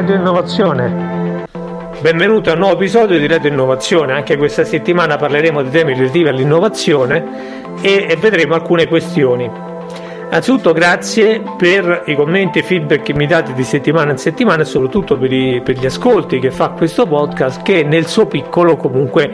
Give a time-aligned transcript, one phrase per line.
[0.00, 1.46] Radio Innovazione.
[2.00, 4.14] Benvenuto a un nuovo episodio di Radio Innovazione.
[4.14, 9.69] Anche questa settimana parleremo di temi relativi all'innovazione e vedremo alcune questioni.
[10.30, 14.64] Innanzitutto grazie per i commenti e feedback che mi date di settimana in settimana e
[14.64, 19.28] soprattutto per, i, per gli ascolti che fa questo podcast che nel suo piccolo comunque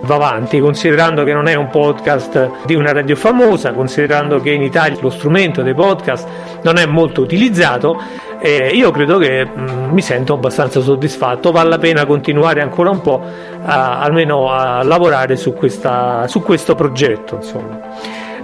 [0.00, 4.62] va avanti, considerando che non è un podcast di una radio famosa, considerando che in
[4.62, 6.26] Italia lo strumento dei podcast
[6.62, 8.02] non è molto utilizzato,
[8.40, 12.90] eh, io credo che mh, mm, mi sento abbastanza soddisfatto, vale la pena continuare ancora
[12.90, 13.22] un po'
[13.62, 17.36] a, almeno a lavorare su, questa, su questo progetto.
[17.36, 17.78] Insomma.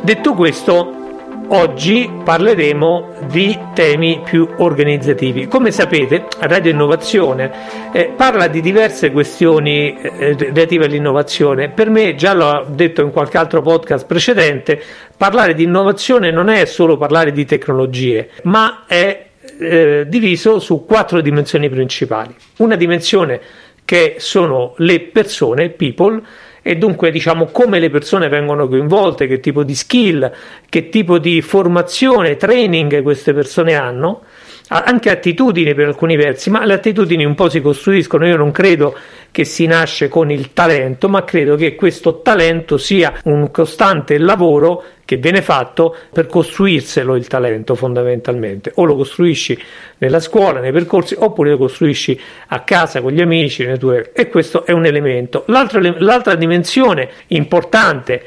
[0.00, 1.05] Detto questo,
[1.48, 5.46] Oggi parleremo di temi più organizzativi.
[5.46, 7.52] Come sapete, Radio Innovazione
[7.92, 11.70] eh, parla di diverse questioni eh, relative all'innovazione.
[11.70, 14.82] Per me, già l'ho detto in qualche altro podcast precedente,
[15.16, 19.26] parlare di innovazione non è solo parlare di tecnologie, ma è
[19.60, 22.34] eh, diviso su quattro dimensioni principali.
[22.56, 23.40] Una dimensione
[23.84, 26.20] che sono le persone, people,
[26.68, 30.28] e dunque diciamo come le persone vengono coinvolte, che tipo di skill,
[30.68, 34.22] che tipo di formazione, training queste persone hanno
[34.68, 38.26] anche attitudini per alcuni versi, ma le attitudini un po' si costruiscono.
[38.26, 38.96] Io non credo
[39.30, 44.82] che si nasce con il talento, ma credo che questo talento sia un costante lavoro
[45.06, 48.72] che viene fatto per costruirselo il talento fondamentalmente.
[48.74, 49.58] O lo costruisci
[49.98, 54.10] nella scuola, nei percorsi, oppure lo costruisci a casa con gli amici, tue...
[54.12, 55.44] e questo è un elemento.
[55.46, 58.22] L'altra, l'altra dimensione importante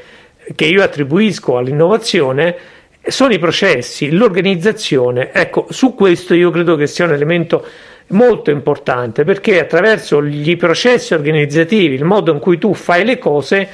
[0.54, 2.56] che io attribuisco all'innovazione
[3.02, 5.32] sono i processi, l'organizzazione.
[5.32, 7.64] Ecco, su questo io credo che sia un elemento
[8.08, 13.68] molto importante perché attraverso gli processi organizzativi, il modo in cui tu fai le cose,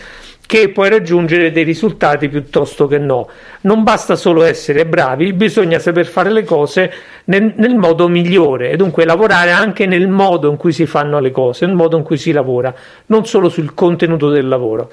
[0.47, 3.29] che puoi raggiungere dei risultati piuttosto che no.
[3.63, 6.93] Non basta solo essere bravi, bisogna saper fare le cose
[7.25, 11.33] nel, nel, modo migliore e dunque lavorare anche nel modo in cui si fanno le
[11.33, 12.73] cose, nel modo in cui si lavora,
[13.07, 14.91] non solo sul contenuto del lavoro.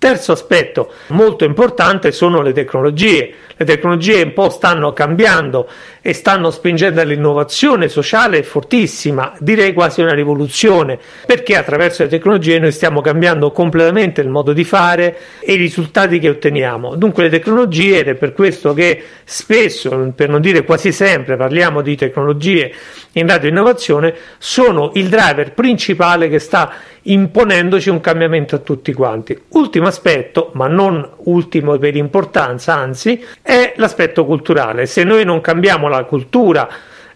[0.00, 3.34] Terzo aspetto molto importante sono le tecnologie.
[3.54, 5.68] Le tecnologie un po' stanno cambiando
[6.00, 12.72] e stanno spingendo all'innovazione sociale fortissima, direi quasi una rivoluzione, perché attraverso le tecnologie noi
[12.72, 16.94] stiamo cambiando completamente il modo di fare e i risultati che otteniamo.
[16.94, 21.82] Dunque le tecnologie, ed è per questo che spesso, per non dire quasi sempre, parliamo
[21.82, 22.72] di tecnologie
[23.12, 26.72] in radio innovazione, sono il driver principale che sta
[27.02, 29.38] imponendoci un cambiamento a tutti quanti.
[29.50, 34.86] Ultimo aspetto, ma non ultimo per importanza, anzi, è l'aspetto culturale.
[34.86, 36.68] Se noi non cambiamo la cultura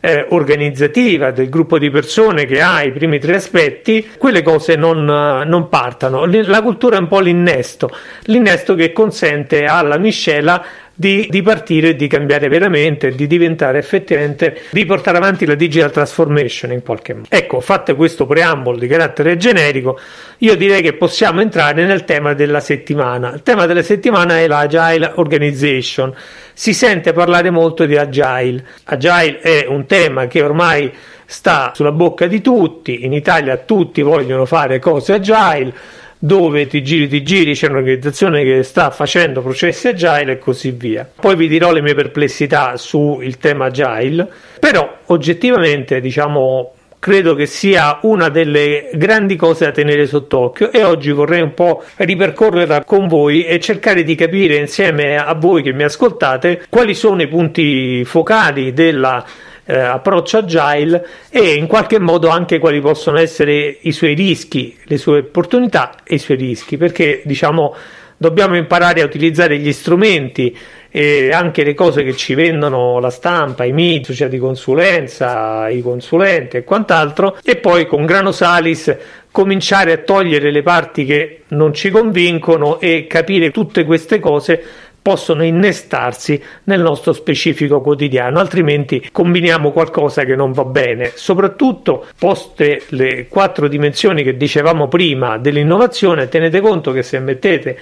[0.05, 5.03] eh, organizzativa del gruppo di persone che ha i primi tre aspetti, quelle cose non,
[5.05, 6.27] non partano.
[6.27, 7.91] La cultura è un po' l'innesto,
[8.25, 10.63] l'innesto che consente alla miscela
[10.95, 15.91] di, di, partire e di cambiare veramente, di diventare effettivamente, di portare avanti la digital
[15.91, 17.27] transformation in qualche modo.
[17.29, 19.99] Ecco, fatto questo preambolo di carattere generico,
[20.39, 23.33] io direi che possiamo entrare nel tema della settimana.
[23.35, 26.15] Il tema della settimana è l'agile organization.
[26.53, 28.65] Si sente parlare molto di agile.
[28.85, 30.93] Agile è un tema che ormai
[31.27, 35.73] sta sulla bocca di tutti, in Italia tutti vogliono fare cose agile
[36.25, 41.07] dove ti giri ti giri c'è un'organizzazione che sta facendo processi agile e così via.
[41.21, 44.27] Poi vi dirò le mie perplessità sul tema agile,
[44.59, 51.11] però oggettivamente diciamo credo che sia una delle grandi cose da tenere sott'occhio e oggi
[51.11, 55.83] vorrei un po' ripercorrerla con voi e cercare di capire insieme a voi che mi
[55.83, 59.23] ascoltate quali sono i punti focali della
[59.65, 64.99] eh, approccio agile e in qualche modo anche quali possono essere i suoi rischi, le
[64.99, 67.75] sue opportunità e i suoi rischi, perché diciamo
[68.17, 70.57] dobbiamo imparare a utilizzare gli strumenti
[70.91, 75.83] e anche le cose che ci vendono la stampa, i media, cioè di consulenza, i
[75.83, 78.97] consulenti e quant'altro, e poi con grano salis
[79.33, 84.63] cominciare a togliere le parti che non ci convincono e capire tutte queste cose
[85.05, 91.13] possono innestarsi nel nostro specifico quotidiano, altrimenti combiniamo qualcosa che non va bene.
[91.13, 97.79] Soprattutto, poste le quattro dimensioni che dicevamo prima dell'innovazione, tenete conto che se mettete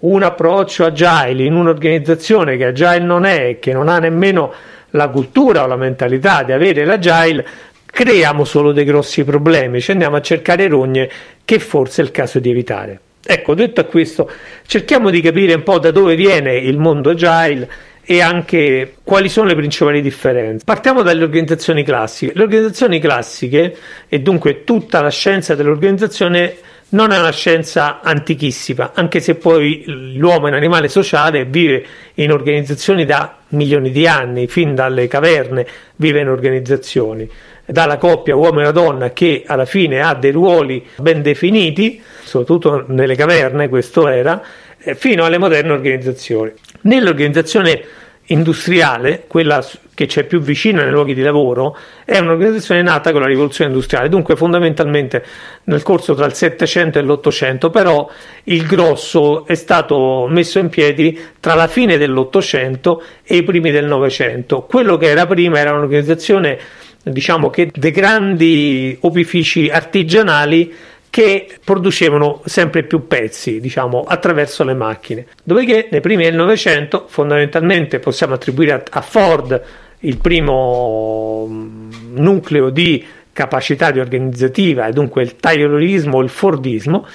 [0.00, 4.52] un approccio agile in un'organizzazione che agile non è che non ha nemmeno
[4.90, 7.46] la cultura o la mentalità di avere l'agile,
[7.86, 11.08] creiamo solo dei grossi problemi, ci andiamo a cercare rogne
[11.42, 13.00] che forse è il caso di evitare.
[13.26, 14.30] Ecco, detto questo,
[14.66, 17.68] cerchiamo di capire un po' da dove viene il mondo agile
[18.08, 20.64] e anche quali sono le principali differenze.
[20.64, 22.32] Partiamo dalle organizzazioni classiche.
[22.34, 23.76] Le organizzazioni classiche,
[24.08, 26.56] e dunque tutta la scienza dell'organizzazione,
[26.88, 29.82] non è una scienza antichissima, anche se poi
[30.16, 31.84] l'uomo è un animale sociale e vive
[32.14, 37.28] in organizzazioni da milioni di anni, fin dalle caverne vive in organizzazioni.
[37.66, 43.16] Dalla coppia uomo e donna che alla fine ha dei ruoli ben definiti, soprattutto nelle
[43.16, 44.40] caverne questo era,
[44.78, 46.52] eh, fino alle moderne organizzazioni.
[46.82, 47.82] Nell'organizzazione
[48.26, 49.64] industriale, quella
[49.94, 54.08] che c'è più vicina nei luoghi di lavoro, è un'organizzazione nata con la rivoluzione industriale,
[54.08, 55.24] dunque fondamentalmente
[55.64, 58.08] nel corso tra il 700 e l'800, però
[58.44, 63.86] il grosso è stato messo in piedi tra la fine dell'800 e i primi del
[63.86, 64.62] 900.
[64.62, 66.58] Quello che era prima era un'organizzazione
[67.10, 70.74] diciamo che dei grandi opifici artigianali
[71.08, 75.26] che producevano sempre più pezzi, diciamo, attraverso le macchine.
[75.42, 79.62] Dopodiché, nei primi del Novecento, fondamentalmente possiamo attribuire a, Ford
[80.00, 87.06] il primo mm, nucleo di capacità di organizzativa e dunque il taylorismo, il fordismo,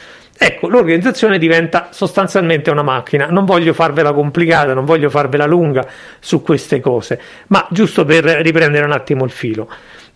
[0.43, 3.27] Ecco, l'organizzazione diventa sostanzialmente una macchina.
[3.27, 5.85] Non voglio farvela complicata, non voglio farvela lunga
[6.19, 9.69] su queste cose, ma giusto per riprendere un attimo il filo.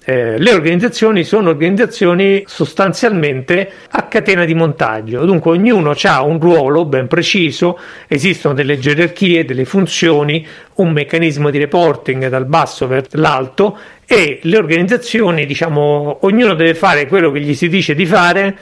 [0.04, 6.86] Eh, le organizzazioni sono organizzazioni sostanzialmente a catena di montaggio, dunque ognuno ha un ruolo
[6.86, 7.77] ben preciso,
[8.07, 10.45] esistono delle gerarchie, delle funzioni,
[10.75, 13.77] un meccanismo di reporting dal basso verso l'alto
[14.07, 18.57] e le organizzazioni, diciamo, ognuno deve fare quello che gli si dice di fare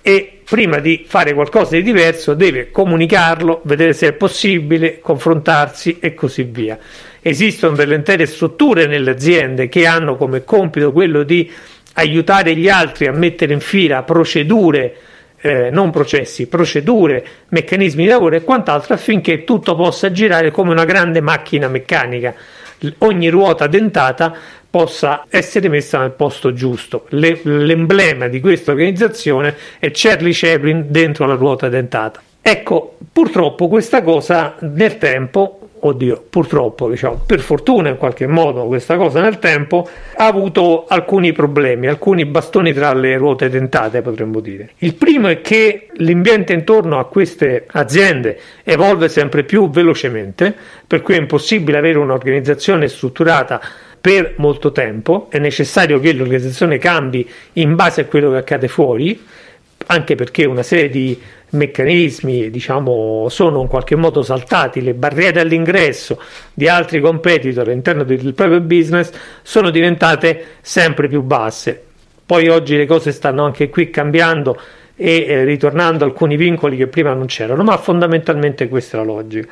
[0.00, 6.14] e prima di fare qualcosa di diverso deve comunicarlo, vedere se è possibile, confrontarsi e
[6.14, 6.78] così via.
[7.20, 11.50] Esistono delle intere strutture nelle aziende che hanno come compito quello di
[11.94, 14.96] aiutare gli altri a mettere in fila procedure,
[15.40, 20.84] eh, non processi, procedure, meccanismi di lavoro e quant'altro affinché tutto possa girare come una
[20.84, 22.34] grande macchina meccanica.
[22.98, 24.36] Ogni ruota dentata
[24.70, 27.06] possa essere messa nel posto giusto.
[27.10, 32.20] Le, l'emblema di questa organizzazione è Charlie Chaplin dentro la ruota dentata.
[32.40, 38.96] Ecco, purtroppo questa cosa nel tempo oddio, purtroppo, diciamo, per fortuna in qualche modo questa
[38.96, 44.70] cosa nel tempo ha avuto alcuni problemi, alcuni bastoni tra le ruote dentate, potremmo dire.
[44.78, 50.54] Il primo è che l'ambiente intorno a queste aziende evolve sempre più velocemente,
[50.86, 53.60] per cui è impossibile avere un'organizzazione strutturata
[54.00, 59.20] per molto tempo, è necessario che l'organizzazione cambi in base a quello che accade fuori
[59.86, 61.18] anche perché una serie di
[61.50, 66.20] meccanismi diciamo, sono in qualche modo saltati, le barriere all'ingresso
[66.52, 69.10] di altri competitor all'interno del proprio business
[69.42, 71.82] sono diventate sempre più basse.
[72.26, 74.60] Poi oggi le cose stanno anche qui cambiando
[74.94, 79.48] e eh, ritornando alcuni vincoli che prima non c'erano, ma fondamentalmente questa è la logica.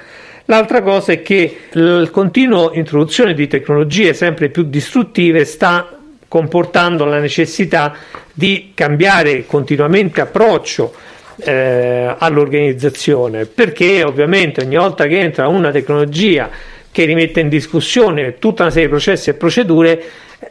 [0.47, 5.97] L'altra cosa è che la continua introduzione di tecnologie sempre più distruttive sta
[6.29, 7.95] comportando la necessità
[8.33, 10.95] di cambiare continuamente approccio
[11.39, 16.49] eh, all'organizzazione perché ovviamente ogni volta che entra una tecnologia
[16.97, 20.03] che rimette in discussione tutta una serie di processi e procedure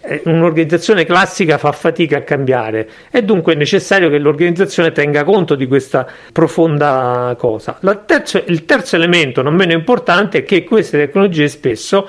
[0.02, 5.56] eh, un'organizzazione classica fa fatica a cambiare e dunque è necessario che l'organizzazione tenga conto
[5.56, 7.80] di questa profonda cosa.
[8.06, 12.08] Terzo, il terzo elemento, non meno importante, è che queste tecnologie spesso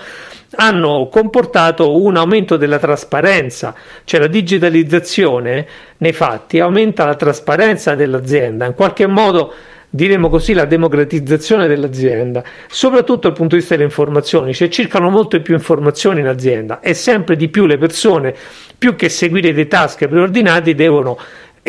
[0.56, 8.66] hanno comportato un aumento della trasparenza, cioè la digitalizzazione nei fatti aumenta la trasparenza dell'azienda,
[8.66, 9.54] in qualche modo
[9.96, 15.40] diremo così la democratizzazione dell'azienda, soprattutto dal punto di vista delle informazioni, cioè circano molte
[15.40, 18.32] più informazioni in azienda e sempre di più le persone,
[18.78, 21.18] più che seguire dei task preordinati, devono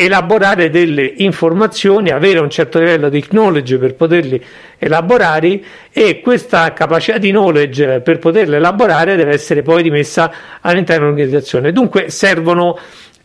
[0.00, 4.40] elaborare delle informazioni, avere un certo livello di knowledge per poterli
[4.78, 10.30] elaborare e questa capacità di knowledge per poterla elaborare deve essere poi rimessa
[10.60, 11.72] all'interno dell'organizzazione.
[11.72, 12.78] Dunque servono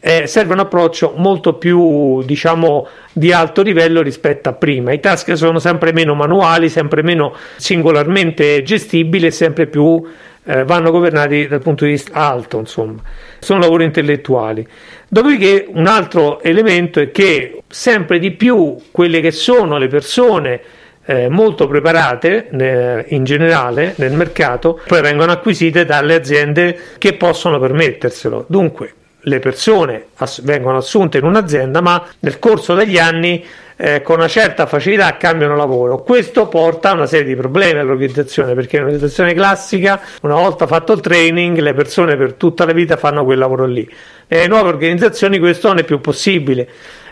[0.06, 4.92] eh, serve un approccio molto più diciamo di alto livello rispetto a prima.
[4.92, 10.04] I task sono sempre meno manuali, sempre meno singolarmente gestibili e sempre più
[10.44, 13.02] eh, vanno governati dal punto di vista alto, insomma,
[13.40, 14.68] sono lavori intellettuali.
[15.08, 20.62] Dopodiché un altro elemento è che sempre di più quelle che sono le persone
[21.06, 27.58] eh, molto preparate eh, in generale nel mercato poi vengono acquisite dalle aziende che possono
[27.58, 28.44] permetterselo.
[28.50, 28.96] Dunque,
[29.26, 33.44] le persone ass- vengono assunte in un'azienda, ma nel corso degli anni
[33.76, 36.04] eh, con una certa facilità cambiano lavoro.
[36.04, 40.94] Questo porta a una serie di problemi all'organizzazione, perché in un'organizzazione classica, una volta fatto
[40.94, 43.90] il training, le persone per tutta la vita fanno quel lavoro lì.
[44.28, 46.68] Nelle nuove organizzazioni questo non è più possibile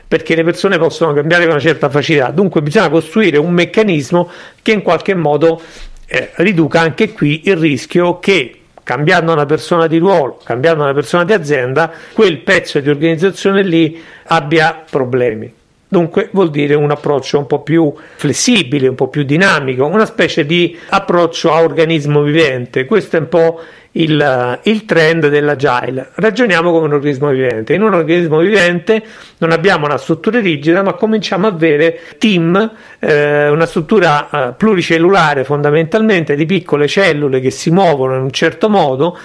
[0.07, 2.31] perché le persone possono cambiare con una certa facilità.
[2.31, 4.29] Dunque bisogna costruire un meccanismo
[4.61, 5.61] che in qualche modo
[6.05, 8.60] eh, riduca anche qui il rischio che
[8.91, 14.03] cambiando una persona di ruolo, cambiando una persona di azienda, quel pezzo di organizzazione lì
[14.25, 15.49] abbia problemi.
[15.87, 20.45] Dunque vuol dire un approccio un po' più flessibile, un po' più dinamico, una specie
[20.45, 22.83] di approccio a organismo vivente.
[22.83, 23.61] Questo è un po'
[23.93, 26.11] il, il, trend dell'agile.
[26.15, 27.73] Ragioniamo come un organismo vivente.
[27.73, 29.03] In un organismo vivente
[29.39, 35.43] non abbiamo una struttura rigida, ma cominciamo a avere team, eh, una struttura eh, pluricellulare
[35.43, 39.17] fondamentalmente di piccole cellule che si muovono in un certo modo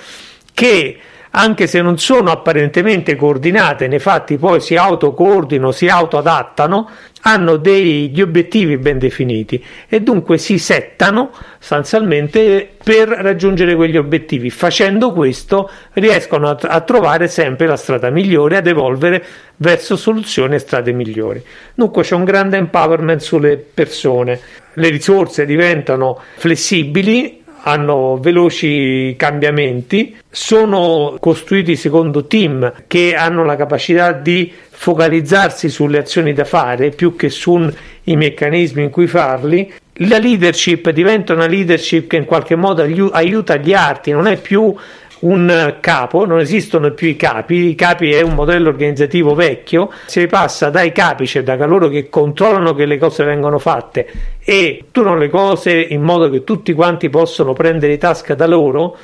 [0.53, 0.99] che
[1.39, 6.89] anche se non sono apparentemente coordinate, nei fatti poi si autocoordinano, si autoadattano,
[7.27, 14.49] hanno degli obiettivi ben definiti e dunque si settano sostanzialmente per raggiungere quegli obiettivi.
[14.49, 19.25] Facendo questo riescono a, a trovare sempre la strada migliore, ad evolvere
[19.57, 21.43] verso soluzioni e strade migliori.
[21.75, 24.39] Dunque c'è un grande empowerment sulle persone,
[24.75, 34.13] le risorse diventano flessibili, hanno veloci cambiamenti, sono costruiti secondo team che hanno la capacità
[34.13, 37.73] di focalizzarsi sulle azioni da fare più che sui
[38.05, 39.73] meccanismi in cui farli.
[40.01, 44.73] La leadership diventa una leadership che in qualche modo aiuta gli arti, non è più
[45.21, 50.27] un capo, non esistono più i capi, i capi è un modello organizzativo vecchio, si
[50.27, 54.07] passa dai capi, cioè da coloro che controllano che le cose vengano fatte
[54.45, 58.97] e turano le cose in modo che tutti quanti possono prendere tasca da loro,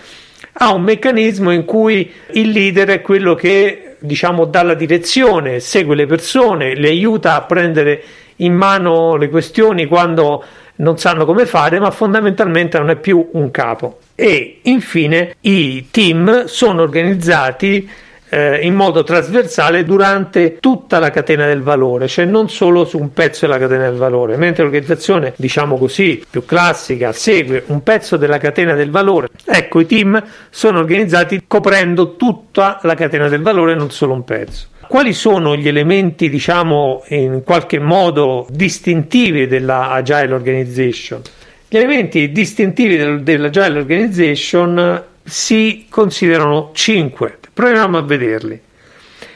[0.54, 5.95] a un meccanismo in cui il leader è quello che diciamo dà la direzione, segue
[5.95, 8.02] le persone, le aiuta a prendere
[8.37, 10.45] in mano le questioni quando
[10.83, 13.99] non sanno come fare, ma fondamentalmente non è più un capo.
[14.15, 17.89] E infine i team sono organizzati
[18.29, 23.12] eh, in modo trasversale durante tutta la catena del valore, cioè non solo su un
[23.12, 28.39] pezzo della catena del valore, mentre l'organizzazione, diciamo così, più classica segue un pezzo della
[28.39, 29.29] catena del valore.
[29.45, 34.71] Ecco, i team sono organizzati coprendo tutta la catena del valore, non solo un pezzo.
[34.93, 41.23] Quali sono gli elementi, diciamo, in qualche modo distintivi della Agile Organization?
[41.67, 47.39] Gli elementi distintivi del, dell'Agile Organization si considerano cinque.
[47.55, 48.61] Proviamo a vederli.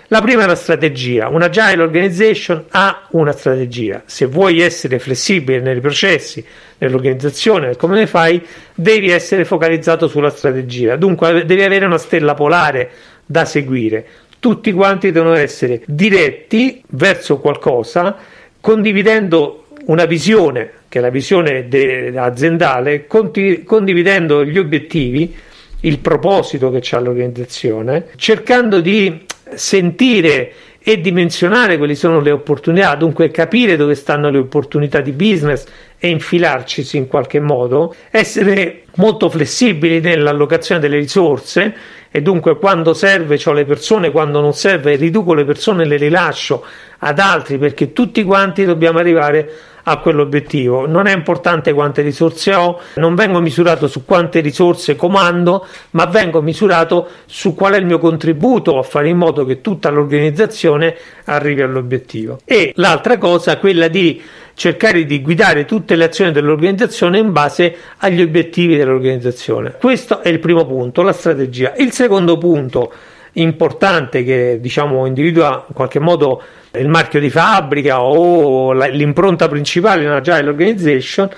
[0.09, 1.29] La prima è la strategia.
[1.29, 4.03] Un'agile organization ha una strategia.
[4.05, 6.45] Se vuoi essere flessibile nei processi,
[6.77, 8.45] nell'organizzazione, nel come ne fai,
[8.75, 10.97] devi essere focalizzato sulla strategia.
[10.97, 12.91] Dunque devi avere una stella polare
[13.25, 14.07] da seguire
[14.39, 18.17] tutti quanti devono essere diretti verso qualcosa,
[18.61, 21.69] condividendo una visione, che è la visione
[22.17, 25.35] aziendale, condividendo gli obiettivi,
[25.81, 29.25] il proposito che c'è l'organizzazione, cercando di
[29.55, 30.53] sentire
[30.89, 35.65] e dimensionare quali sono le opportunità, dunque capire dove stanno le opportunità di business
[35.99, 41.75] e infilarcisi in qualche modo, essere molto flessibili nell'allocazione delle risorse
[42.17, 45.97] e dunque quando serve ho le persone, quando non serve riduco le persone e le
[45.99, 46.65] rilascio
[47.01, 50.87] ad altri perché tutti quanti dobbiamo arrivare a quell'obiettivo.
[50.87, 56.41] Non è importante quante risorse ho, non vengo misurato su quante risorse comando, ma vengo
[56.41, 60.97] misurato su qual è il mio contributo a fare in modo che tutta l'organizzazione
[61.27, 62.39] arrivi all'obiettivo.
[62.47, 64.23] E l'altra cosa, quella di
[64.57, 69.75] cercare di guidare tutte le azioni dell'organizzazione in base agli obiettivi dell'organizzazione.
[69.79, 71.75] Questo è il primo punto, la strategia.
[71.77, 72.91] Il secondo punto
[73.33, 80.09] importante che diciamo individua in qualche modo il marchio di fabbrica o l'impronta principale in
[80.09, 81.29] Agile Organization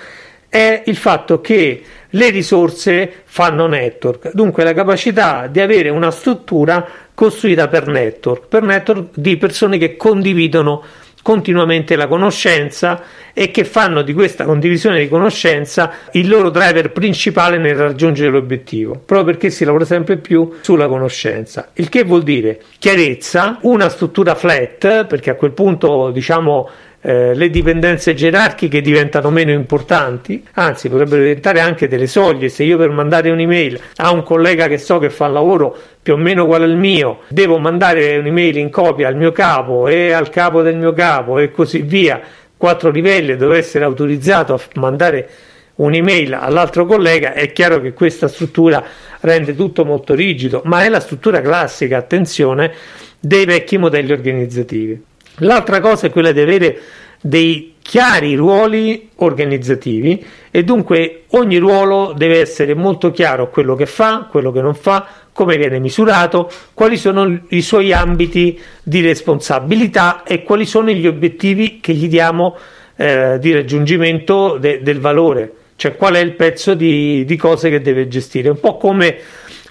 [0.47, 6.87] è il fatto che le risorse fanno network, dunque la capacità di avere una struttura
[7.13, 10.81] costruita per network, per network di persone che condividono
[11.21, 17.57] continuamente la conoscenza e che fanno di questa condivisione di conoscenza il loro driver principale
[17.57, 21.69] nel raggiungere l'obiettivo, proprio perché si lavora sempre più sulla conoscenza.
[21.73, 26.69] Il che vuol dire chiarezza, una struttura flat, perché a quel punto diciamo
[27.01, 32.49] eh, le dipendenze gerarchiche diventano meno importanti, anzi potrebbero diventare anche delle soglie.
[32.49, 36.13] Se io per mandare un'email a un collega che so che fa un lavoro più
[36.13, 40.29] o meno uguale al mio, devo mandare un'email in copia al mio capo e al
[40.29, 42.19] capo del mio capo e così via,
[42.57, 45.29] quattro livelli, devo essere autorizzato a mandare
[45.75, 48.83] un'email all'altro collega, è chiaro che questa struttura
[49.21, 52.73] rende tutto molto rigido, ma è la struttura classica, attenzione,
[53.17, 55.07] dei vecchi modelli organizzativi.
[55.39, 56.79] L'altra cosa è quella di avere
[57.21, 64.27] dei chiari ruoli organizzativi e dunque ogni ruolo deve essere molto chiaro quello che fa,
[64.29, 70.43] quello che non fa, come viene misurato, quali sono i suoi ambiti di responsabilità e
[70.43, 72.55] quali sono gli obiettivi che gli diamo
[72.95, 77.81] eh, di raggiungimento de- del valore, cioè qual è il pezzo di, di cose che
[77.81, 78.49] deve gestire.
[78.49, 79.17] Un po' come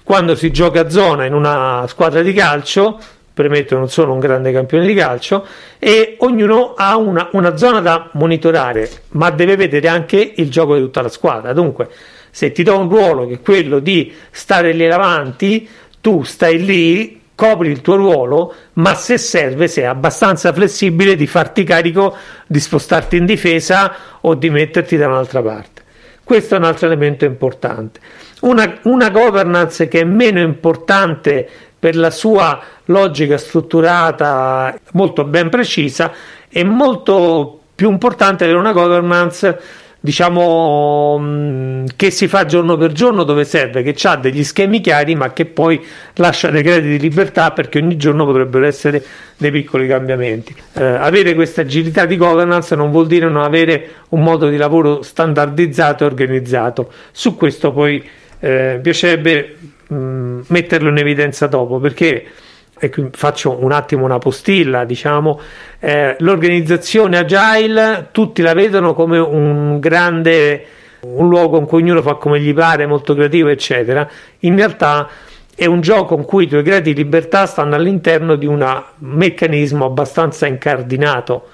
[0.03, 2.99] quando si gioca a zona in una squadra di calcio,
[3.39, 5.45] premetto non sono un grande campione di calcio
[5.79, 10.81] e ognuno ha una, una, zona da monitorare ma deve vedere anche il gioco di
[10.81, 11.87] tutta la squadra dunque
[12.31, 15.67] Se ti do un ruolo che è quello di stare lì davanti,
[15.99, 21.63] tu stai lì, copri il tuo ruolo, ma se serve sei abbastanza flessibile di farti
[21.63, 22.15] carico
[22.45, 25.81] di spostarti in difesa o di metterti da un'altra parte.
[26.23, 27.99] Questo è un altro elemento importante.
[28.41, 36.11] Una, una governance che è meno importante per la sua logica strutturata molto ben precisa
[36.49, 43.23] è molto più importante avere una governance diciamo mm, che si fa giorno per giorno
[43.23, 47.51] dove serve, che ha degli schemi chiari ma che poi lascia dei crediti di libertà
[47.51, 49.03] perché ogni giorno potrebbero essere
[49.37, 50.55] dei piccoli cambiamenti.
[50.73, 55.01] Eh, avere questa agilità di governance non vuol dire non avere un modo di lavoro
[55.01, 56.91] standardizzato e organizzato.
[57.11, 58.01] Su questo poi
[58.39, 59.55] eh, piacerebbe
[59.89, 62.25] mh, mm, metterlo in evidenza dopo perché
[62.81, 65.39] e qui faccio un attimo una postilla, diciamo,
[65.79, 70.65] eh, l'organizzazione agile tutti la vedono come un grande
[71.01, 74.07] un luogo in cui ognuno fa come gli pare, molto creativo, eccetera.
[74.39, 75.09] In realtà
[75.55, 79.85] è un gioco in cui i tuoi gradi di libertà stanno all'interno di un meccanismo
[79.85, 81.49] abbastanza incardinato.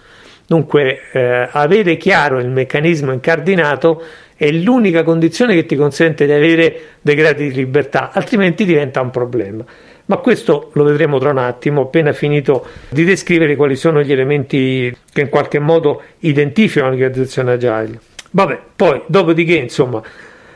[0.48, 4.04] Dunque, eh, avere chiaro il meccanismo incardinato
[4.36, 9.10] è l'unica condizione che ti consente di avere dei gradi di libertà, altrimenti diventa un
[9.10, 9.64] problema.
[10.08, 14.96] Ma questo lo vedremo tra un attimo, appena finito di descrivere quali sono gli elementi
[15.12, 18.00] che in qualche modo identificano l'organizzazione agile.
[18.32, 20.04] Vabbè, poi, dopodiché, insomma,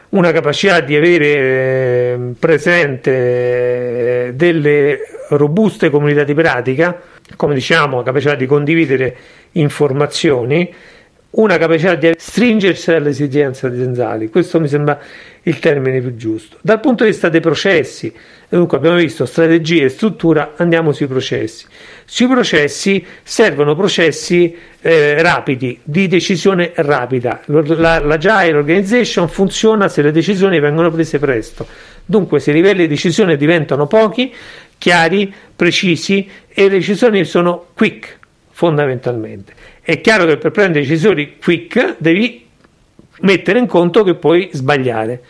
[0.09, 6.99] una capacità di avere eh, presente eh, delle robuste comunità di pratica,
[7.35, 9.15] come diciamo, capacità di condividere
[9.53, 10.71] informazioni,
[11.31, 14.29] una capacità di stringersi alle esigenze aziendali.
[14.29, 14.99] Questo mi sembra
[15.43, 16.57] il termine più giusto.
[16.61, 18.11] Dal punto di vista dei processi,
[18.49, 21.65] dunque abbiamo visto strategia e struttura, andiamo sui processi.
[22.05, 27.41] Sui processi servono processi eh, rapidi, di decisione rapida.
[27.45, 31.67] La, l'agile organization funziona se le decisioni vengono prese presto.
[32.05, 34.33] Dunque, se i livelli di decisione diventano pochi,
[34.79, 38.17] chiari, precisi e le decisioni sono quick,
[38.49, 39.53] fondamentalmente.
[39.81, 42.45] È chiaro che per prendere decisioni quick devi
[43.21, 45.21] mettere in conto che puoi sbagliare.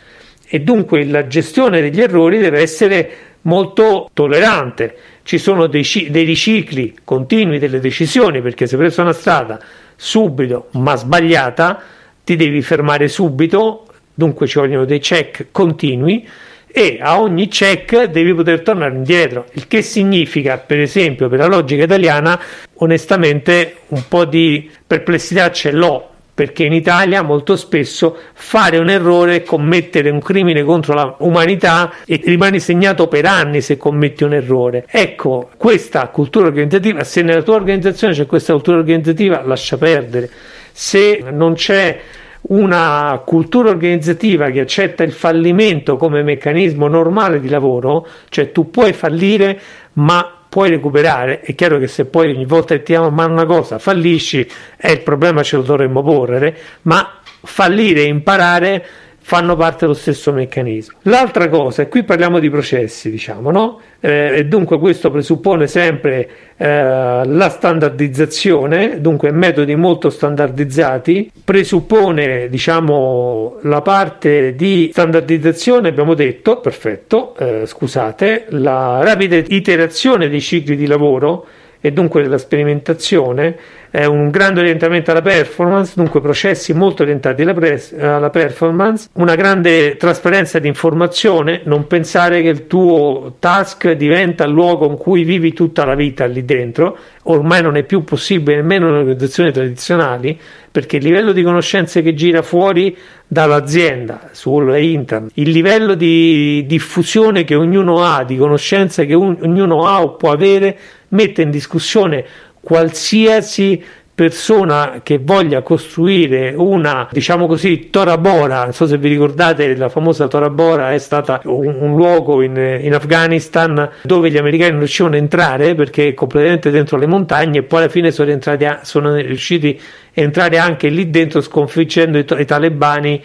[0.47, 4.95] E dunque la gestione degli errori deve essere molto tollerante.
[5.23, 9.59] Ci sono dei, dei ricicli continui delle decisioni perché se hai preso una strada
[9.95, 11.81] subito ma sbagliata
[12.23, 16.27] ti devi fermare subito, dunque ci vogliono dei check continui
[16.71, 21.47] e a ogni check devi poter tornare indietro, il che significa, per esempio, per la
[21.47, 22.39] logica italiana,
[22.75, 29.43] onestamente un po' di perplessità ce l'ho perché in Italia molto spesso fare un errore
[29.43, 34.85] commettere un crimine contro l'umanità e rimani segnato per anni se commetti un errore.
[34.89, 40.29] Ecco, questa cultura organizzativa, se nella tua organizzazione c'è questa cultura organizzativa, lascia perdere.
[40.71, 41.99] Se non c'è
[42.41, 48.93] una cultura organizzativa che accetta il fallimento come meccanismo normale di lavoro, cioè tu puoi
[48.93, 49.59] fallire,
[49.93, 51.41] ma puoi recuperare.
[51.41, 54.47] È chiaro che se poi ogni volta che ti diamo a mano una cosa fallisci,
[54.77, 58.85] eh, il problema ce lo dovremmo porre, ma fallire e imparare
[59.29, 60.97] fanno parte dello stesso meccanismo.
[61.03, 63.79] L'altra cosa, e qui parliamo di processi, diciamo, no?
[63.99, 73.59] Eh, e dunque questo presuppone sempre eh, la standardizzazione, dunque metodi molto standardizzati, presuppone, diciamo,
[73.61, 80.87] la parte di standardizzazione, abbiamo detto, perfetto, eh, scusate, la rapida iterazione dei cicli di
[80.87, 81.45] lavoro
[81.81, 83.55] e dunque della sperimentazione,
[83.91, 89.35] è un grande orientamento alla performance, dunque processi molto orientati alla, pres- alla performance, una
[89.35, 95.23] grande trasparenza di informazione, non pensare che il tuo task diventa il luogo in cui
[95.23, 100.39] vivi tutta la vita lì dentro, ormai non è più possibile nemmeno nelle organizzazioni tradizionali,
[100.71, 102.95] perché il livello di conoscenze che gira fuori
[103.27, 109.87] dall'azienda su internet, il livello di diffusione che ognuno ha, di conoscenze che un- ognuno
[109.87, 110.77] ha o può avere,
[111.09, 112.25] mette in discussione
[112.61, 113.83] qualsiasi
[114.19, 119.87] persona che voglia costruire una, diciamo così, Tora Bora, non so se vi ricordate la
[119.87, 124.79] famosa Tora Bora è stata un, un luogo in, in, Afghanistan dove gli americani non
[124.79, 129.15] riuscivano a entrare perché completamente dentro le montagne e poi alla fine sono, a, sono
[129.15, 133.23] riusciti a entrare anche lì dentro sconfiggendo i, i talebani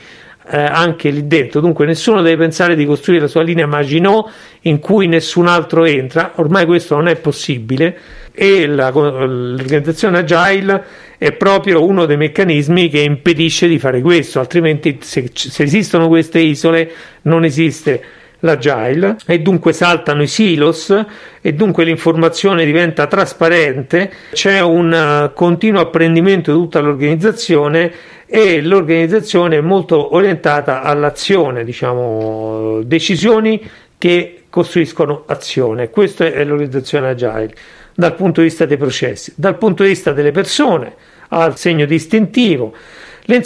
[0.49, 1.61] eh, anche lì dentro.
[1.61, 6.35] Dunque nessuno deve pensare di costruire la sua linea Maginot in cui nessun altro entra,
[6.37, 7.99] ormai questo non è possibile
[8.35, 10.85] e la, l'organizzazione agile
[11.17, 16.41] è proprio uno dei meccanismi che impedisce di fare questo, altrimenti se, se esistono queste
[16.41, 16.91] isole
[17.23, 18.03] non esiste
[18.41, 20.95] l'agile e dunque saltano i silos
[21.41, 27.93] e dunque l'informazione diventa trasparente, c'è un uh, continuo apprendimento di tutta l'organizzazione
[28.27, 33.63] e l'organizzazione è molto orientata all'azione, diciamo, decisioni
[33.97, 35.89] che costruiscono azione.
[35.89, 37.55] Questa è l'organizzazione agile
[37.95, 40.95] dal punto di vista dei processi, dal punto di vista delle persone,
[41.29, 42.75] al segno distintivo.
[43.25, 43.43] Le,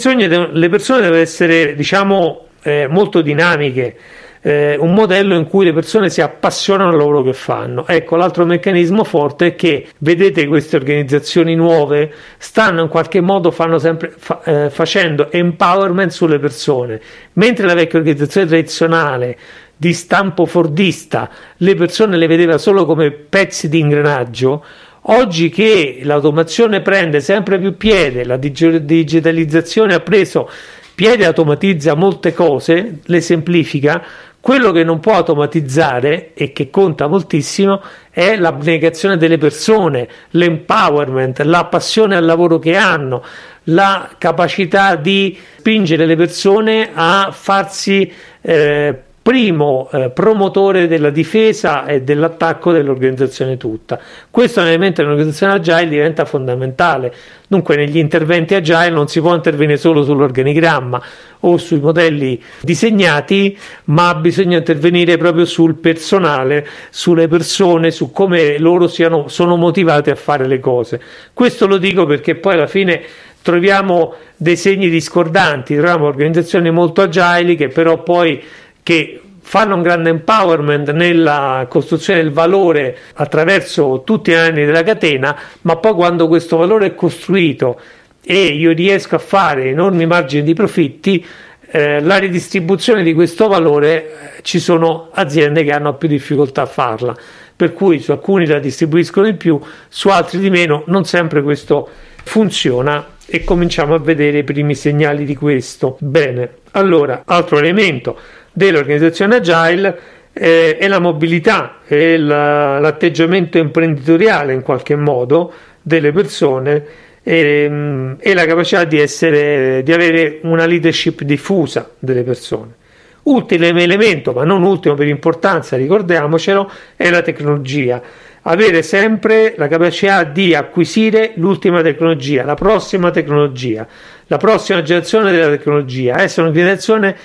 [0.51, 3.95] le persone devono essere, diciamo, eh, molto dinamiche,
[4.41, 7.85] eh, un modello in cui le persone si appassionano al lavoro che fanno.
[7.87, 14.13] Ecco, l'altro meccanismo forte è che vedete queste organizzazioni nuove stanno in qualche modo sempre,
[14.15, 16.99] fa, eh, facendo empowerment sulle persone,
[17.33, 19.37] mentre la vecchia organizzazione tradizionale
[19.79, 24.65] di stampo fordista le persone le vedeva solo come pezzi di ingranaggio.
[25.03, 30.49] Oggi che l'automazione prende sempre più piede, la digitalizzazione ha preso
[30.93, 34.03] piede, automatizza molte cose, le semplifica,
[34.41, 41.63] quello che non può automatizzare e che conta moltissimo è l'abnegazione delle persone, l'empowerment, la
[41.65, 43.23] passione al lavoro che hanno,
[43.65, 48.11] la capacità di spingere le persone a farsi
[48.41, 53.99] eh, primo eh, promotore della difesa e dell'attacco dell'organizzazione tutta.
[54.31, 57.13] Questo nell'elemento dell'organizzazione agile diventa fondamentale.
[57.47, 61.03] Dunque negli interventi agile non si può intervenire solo sull'organigramma
[61.41, 68.87] o sui modelli disegnati, ma bisogna intervenire proprio sul personale, sulle persone, su come loro
[68.87, 70.99] siano, sono motivati a fare le cose.
[71.35, 72.99] Questo lo dico perché poi alla fine
[73.43, 78.41] troviamo dei segni discordanti, troviamo organizzazioni molto agili che però poi
[78.83, 85.35] che fanno un grande empowerment nella costruzione del valore attraverso tutti gli anni della catena,
[85.61, 87.79] ma poi quando questo valore è costruito
[88.23, 91.25] e io riesco a fare enormi margini di profitti,
[91.71, 96.67] eh, la ridistribuzione di questo valore eh, ci sono aziende che hanno più difficoltà a
[96.67, 97.15] farla,
[97.55, 101.89] per cui su alcuni la distribuiscono di più, su altri di meno, non sempre questo
[102.23, 105.97] funziona e cominciamo a vedere i primi segnali di questo.
[105.99, 108.17] Bene, allora, altro elemento
[108.51, 109.99] dell'organizzazione agile
[110.33, 116.83] eh, è la mobilità, è la, l'atteggiamento imprenditoriale in qualche modo delle persone
[117.21, 122.77] e, mm, e la capacità di, essere, di avere una leadership diffusa delle persone.
[123.23, 128.01] Ultimo elemento, ma non ultimo per importanza, ricordiamocelo, è la tecnologia.
[128.43, 133.85] Avere sempre la capacità di acquisire l'ultima tecnologia, la prossima tecnologia,
[134.27, 137.15] la prossima generazione della tecnologia, essere un'organizzazione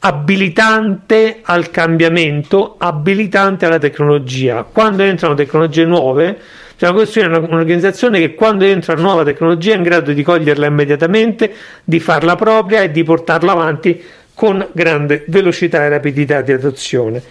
[0.00, 4.64] abilitante al cambiamento, abilitante alla tecnologia.
[4.64, 6.36] Quando entrano tecnologie nuove,
[6.74, 11.52] bisogna costruire un'organizzazione che quando entra nuova tecnologia è in grado di coglierla immediatamente,
[11.84, 14.02] di farla propria e di portarla avanti
[14.34, 17.22] con grande velocità e rapidità di adozione.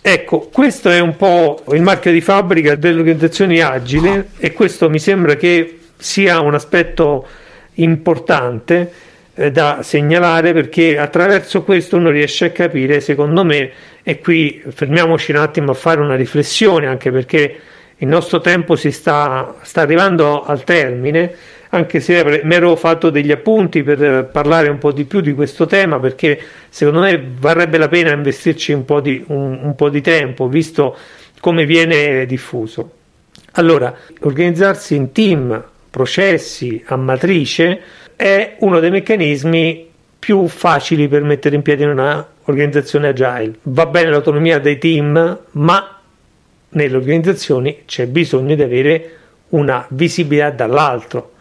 [0.00, 5.00] Ecco, questo è un po' il marchio di fabbrica delle organizzazioni agili e questo mi
[5.00, 7.26] sembra che sia un aspetto
[7.74, 8.92] importante
[9.34, 13.70] eh, da segnalare perché attraverso questo uno riesce a capire, secondo me,
[14.02, 17.60] e qui fermiamoci un attimo a fare una riflessione, anche perché
[17.96, 21.34] il nostro tempo si sta, sta arrivando al termine,
[21.76, 25.66] anche se mi ero fatto degli appunti per parlare un po' di più di questo
[25.66, 30.00] tema, perché secondo me varrebbe la pena investirci un po' di, un, un po di
[30.00, 30.96] tempo, visto
[31.40, 32.90] come viene diffuso.
[33.52, 37.80] Allora, organizzarsi in team, processi a matrice,
[38.16, 43.58] è uno dei meccanismi più facili per mettere in piedi una organizzazione agile.
[43.62, 46.00] Va bene l'autonomia dei team, ma
[46.70, 49.10] nelle organizzazioni c'è bisogno di avere
[49.50, 51.34] una visibilità dall'altro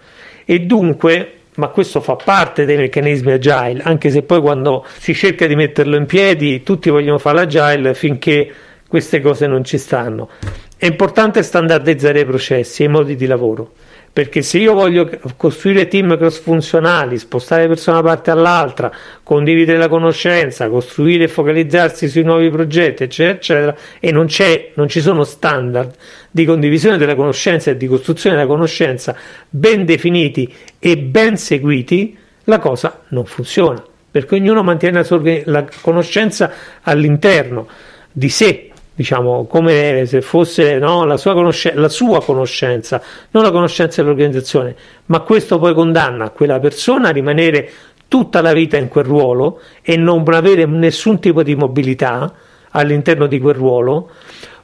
[0.46, 5.48] e dunque ma questo fa parte dei meccanismi agile, anche se poi quando si cerca
[5.48, 8.54] di metterlo in piedi tutti vogliono fare l'agile finché
[8.88, 10.30] queste cose non ci stanno.
[10.78, 13.72] È importante standardizzare i processi e i modi di lavoro
[14.16, 18.90] perché se io voglio costruire team cross funzionali, spostare persone da una parte all'altra,
[19.22, 24.28] condividere la conoscenza, costruire e focalizzarsi sui nuovi progetti, eccetera, eccetera, e non,
[24.76, 25.94] non ci sono standard
[26.32, 29.18] di condivisione della conoscenza e di costruzione della conoscenza
[29.50, 30.50] ben definiti
[30.80, 37.68] e ben seguiti, la cosa non funziona, perché ognuno mantiene la, sua, la conoscenza all'interno
[38.14, 43.52] di sé diciamo come se fosse no, la, sua conoscenza, la sua conoscenza, non la
[43.52, 44.76] conoscenza dell'organizzazione,
[45.08, 47.70] ma questo poi condanna quella persona a rimanere
[48.08, 52.34] tutta la vita in quel ruolo e non avere nessun tipo di mobilità
[52.72, 54.10] all'interno di quel ruolo,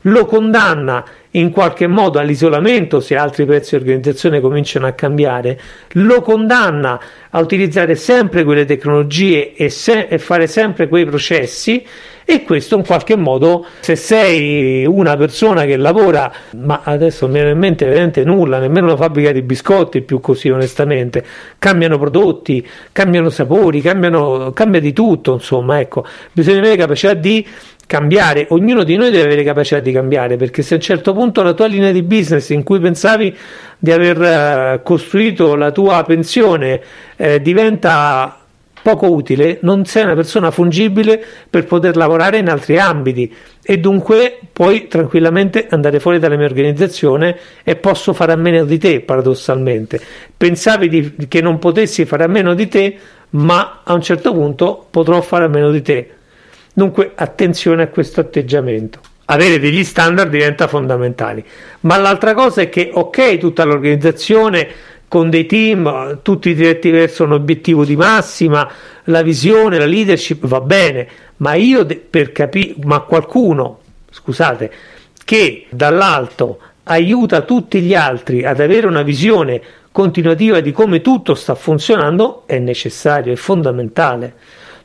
[0.05, 5.59] lo condanna in qualche modo all'isolamento se altri pezzi di organizzazione cominciano a cambiare,
[5.93, 11.85] lo condanna a utilizzare sempre quelle tecnologie e, se- e fare sempre quei processi
[12.23, 17.51] e questo in qualche modo se sei una persona che lavora ma adesso mi viene
[17.51, 21.25] in mente veramente nulla nemmeno una fabbrica di biscotti più così onestamente
[21.57, 26.05] cambiano prodotti cambiano sapori cambiano, cambia di tutto insomma ecco.
[26.31, 27.45] Bisogna avere capacità di
[27.91, 31.43] cambiare, ognuno di noi deve avere capacità di cambiare, perché se a un certo punto
[31.43, 33.35] la tua linea di business in cui pensavi
[33.77, 36.79] di aver eh, costruito la tua pensione
[37.17, 38.39] eh, diventa
[38.81, 43.29] poco utile, non sei una persona fungibile per poter lavorare in altri ambiti.
[43.61, 48.77] E dunque puoi tranquillamente andare fuori dalla mia organizzazione e posso fare a meno di
[48.77, 49.99] te, paradossalmente.
[50.37, 52.95] Pensavi di, che non potessi fare a meno di te,
[53.31, 56.11] ma a un certo punto potrò fare a meno di te
[56.73, 58.99] Dunque attenzione a questo atteggiamento.
[59.25, 61.43] Avere degli standard diventa fondamentale.
[61.81, 64.67] Ma l'altra cosa è che, ok, tutta l'organizzazione
[65.07, 68.69] con dei team, tutti diretti verso un obiettivo di massima,
[69.05, 71.07] la visione, la leadership va bene,
[71.37, 73.79] ma io per capire, ma qualcuno,
[74.09, 74.71] scusate,
[75.25, 81.55] che dall'alto aiuta tutti gli altri ad avere una visione continuativa di come tutto sta
[81.55, 84.33] funzionando è necessario, è fondamentale.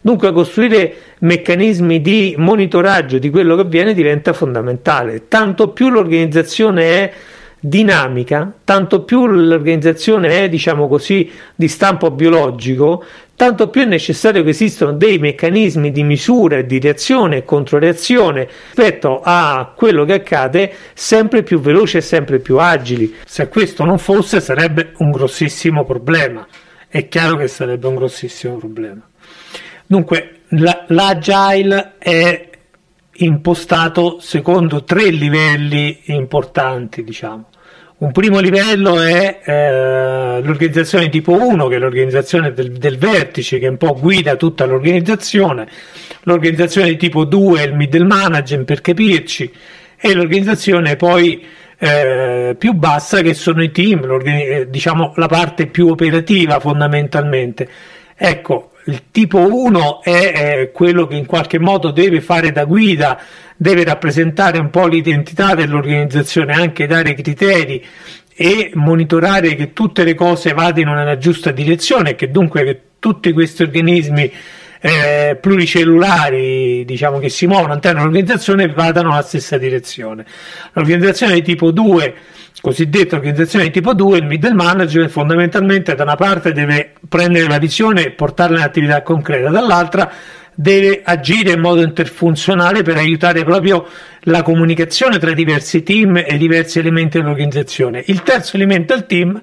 [0.07, 5.27] Dunque costruire meccanismi di monitoraggio di quello che avviene diventa fondamentale.
[5.27, 7.13] Tanto più l'organizzazione è
[7.59, 13.03] dinamica, tanto più l'organizzazione è, diciamo così, di stampo biologico,
[13.35, 19.21] tanto più è necessario che esistano dei meccanismi di misura, di reazione e controreazione rispetto
[19.25, 23.13] a quello che accade sempre più veloci e sempre più agili.
[23.25, 26.47] Se questo non fosse sarebbe un grossissimo problema.
[26.87, 29.03] È chiaro che sarebbe un grossissimo problema.
[29.87, 32.51] Dunque, la, l'agile è
[33.19, 37.49] impostato secondo tre livelli importanti, diciamo.
[37.99, 43.69] Un primo livello è eh, l'organizzazione tipo 1, che è l'organizzazione del, del, vertice, che
[43.69, 45.67] un po' guida tutta l'organizzazione.
[46.25, 49.51] L'organizzazione di tipo 2 è il middle management, per capirci,
[49.99, 51.43] e l'organizzazione poi
[51.79, 57.67] eh, più bassa, che sono i team, eh, diciamo la parte più operativa fondamentalmente.
[58.15, 63.21] Ecco, il tipo 1 è, è, quello che in qualche modo deve fare da guida,
[63.57, 67.85] deve rappresentare un po' l'identità dell'organizzazione, anche dare criteri
[68.35, 73.33] e monitorare che tutte le cose vadano nella giusta direzione e che dunque che tutti
[73.33, 74.31] questi organismi
[74.81, 80.25] eh, pluricellulari diciamo, che si muovono all'interno dell'organizzazione vadano nella stessa direzione.
[80.73, 82.15] L'organizzazione di tipo 2
[82.67, 87.59] cosiddetta organizzazione di tipo 2, il middle management fondamentalmente da una parte deve prendere la
[87.59, 90.11] visione e portarla in attività concreta, dall'altra
[90.53, 93.87] deve agire in modo interfunzionale per aiutare proprio
[94.23, 98.03] la comunicazione tra diversi team e diversi elementi dell'organizzazione.
[98.07, 99.41] Il terzo elemento del team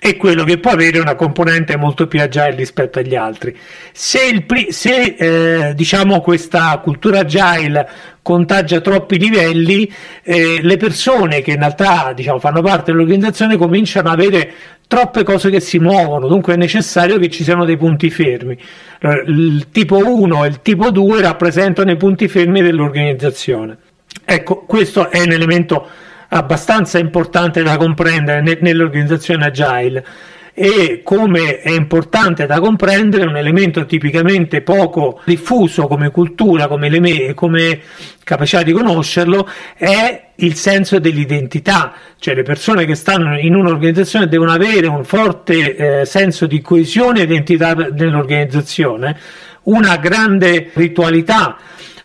[0.00, 3.56] è quello che può avere una componente molto più agile rispetto agli altri.
[3.92, 7.88] Se, il, se eh, diciamo questa cultura agile
[8.22, 9.90] contagia troppi livelli,
[10.22, 14.52] eh, le persone che in realtà diciamo, fanno parte dell'organizzazione cominciano ad avere
[14.86, 18.56] troppe cose che si muovono, dunque è necessario che ci siano dei punti fermi.
[19.26, 23.76] Il tipo 1 e il tipo 2 rappresentano i punti fermi dell'organizzazione.
[24.24, 25.88] Ecco, questo è un elemento
[26.28, 30.04] abbastanza importante da comprendere nell'organizzazione agile.
[30.60, 37.32] E come è importante da comprendere un elemento tipicamente poco diffuso come cultura, come, le,
[37.34, 37.80] come
[38.24, 44.50] capacità di conoscerlo, è il senso dell'identità, cioè le persone che stanno in un'organizzazione devono
[44.50, 49.16] avere un forte eh, senso di coesione e identità nell'organizzazione,
[49.62, 51.56] una grande ritualità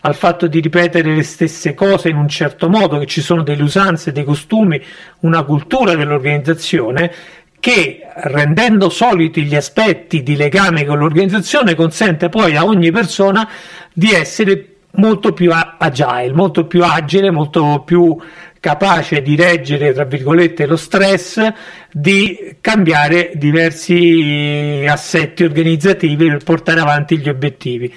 [0.06, 3.62] al fatto di ripetere le stesse cose in un certo modo, che ci sono delle
[3.62, 4.82] usanze, dei costumi,
[5.20, 7.12] una cultura dell'organizzazione
[7.58, 13.48] che rendendo soliti gli aspetti di legame con l'organizzazione consente poi a ogni persona
[13.90, 18.14] di essere molto più agile, molto più agile, molto più
[18.60, 21.50] capace di reggere, tra virgolette, lo stress,
[21.90, 27.92] di cambiare diversi assetti organizzativi per portare avanti gli obiettivi.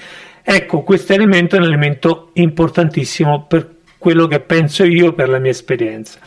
[0.50, 5.52] Ecco, questo elemento è un elemento importantissimo per quello che penso io, per la mia
[5.52, 6.20] esperienza.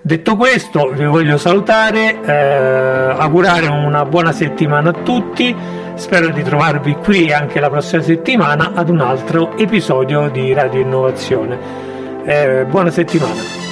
[0.00, 5.52] Detto questo, vi voglio salutare, eh, augurare una buona settimana a tutti,
[5.94, 11.58] spero di trovarvi qui anche la prossima settimana ad un altro episodio di Radio Innovazione.
[12.26, 13.67] Eh, buona settimana.